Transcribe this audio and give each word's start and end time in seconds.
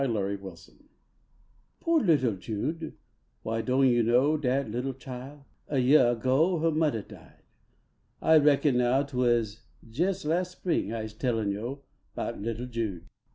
LITTLE 0.03 0.39
JUDE 0.55 0.83
Po 1.79 1.95
little 1.97 2.35
Jude, 2.35 2.93
why, 3.43 3.61
doan 3.61 3.85
yo 3.85 4.01
know 4.01 4.35
Dat 4.35 4.71
little 4.71 4.95
chile? 4.95 5.45
A 5.67 5.77
yeah 5.77 6.09
ago 6.13 6.57
Her 6.57 6.71
muddah 6.71 7.03
died. 7.03 7.43
I 8.19 8.37
reckon 8.39 8.77
now 8.79 9.03
Twas 9.03 9.61
jais 9.91 10.25
las 10.25 10.49
spring 10.49 10.91
Ise 10.91 11.13
tellin 11.13 11.51
yo 11.51 11.83
Bout 12.15 12.41
little 12.41 12.65
Jude. 12.65 13.05